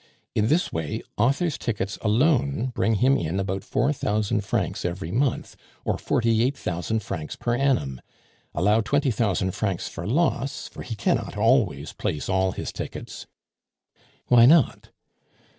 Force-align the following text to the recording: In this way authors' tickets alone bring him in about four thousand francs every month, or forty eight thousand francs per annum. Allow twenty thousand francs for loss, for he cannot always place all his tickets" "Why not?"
In 0.33 0.47
this 0.47 0.73
way 0.73 1.03
authors' 1.15 1.59
tickets 1.59 1.99
alone 2.01 2.71
bring 2.73 2.95
him 2.95 3.15
in 3.17 3.39
about 3.39 3.63
four 3.63 3.93
thousand 3.93 4.41
francs 4.43 4.83
every 4.83 5.11
month, 5.11 5.55
or 5.85 5.99
forty 5.99 6.41
eight 6.41 6.57
thousand 6.57 7.03
francs 7.03 7.35
per 7.35 7.55
annum. 7.55 8.01
Allow 8.55 8.81
twenty 8.81 9.11
thousand 9.11 9.51
francs 9.51 9.87
for 9.87 10.07
loss, 10.07 10.67
for 10.67 10.81
he 10.81 10.95
cannot 10.95 11.37
always 11.37 11.93
place 11.93 12.29
all 12.29 12.53
his 12.53 12.71
tickets" 12.71 13.27
"Why 14.29 14.47
not?" 14.47 14.89